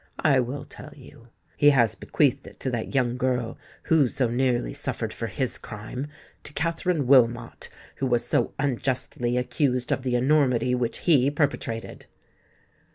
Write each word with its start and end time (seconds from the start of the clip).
I 0.23 0.39
will 0.39 0.65
tell 0.65 0.91
you. 0.95 1.27
He 1.55 1.69
has 1.69 1.93
bequeathed 1.93 2.47
it 2.47 2.59
to 2.61 2.71
that 2.71 2.95
young 2.95 3.17
girl 3.17 3.59
who 3.83 4.07
so 4.07 4.29
nearly 4.29 4.73
suffered 4.73 5.13
for 5.13 5.27
his 5.27 5.59
crime—to 5.59 6.53
Katherine 6.53 7.05
Wilmot, 7.05 7.69
who 7.97 8.07
was 8.07 8.25
so 8.25 8.51
unjustly 8.57 9.37
accused 9.37 9.91
of 9.91 10.01
the 10.01 10.15
enormity 10.15 10.73
which 10.73 11.01
he 11.01 11.29
perpetrated!" 11.29 12.07